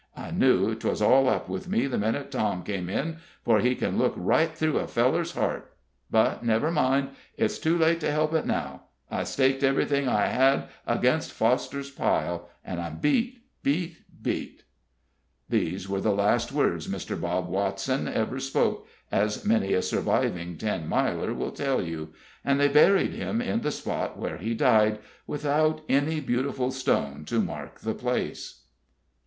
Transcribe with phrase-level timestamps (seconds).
[0.17, 3.99] I knew 'twas all up with me the minute Tom came in, for he can
[3.99, 5.75] look right through a feller's heart.
[6.09, 7.09] But never mind!
[7.37, 8.85] It's too late to help it now.
[9.11, 14.63] I staked everything I had against Foster's pile, and I'm beat, beat, beat!"
[15.49, 17.21] These were the last words Mr.
[17.21, 22.11] Bob Watson ever spoke, as many a surviving Ten Miler will tell you,
[22.43, 24.97] and they buried him in the spot where he died,
[25.27, 28.61] without any beautiful stone to mark the place.